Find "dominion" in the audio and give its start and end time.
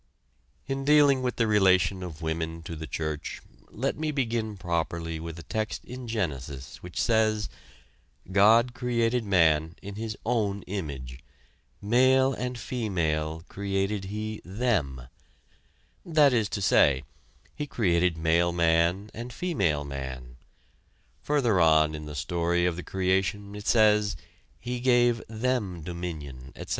25.83-26.53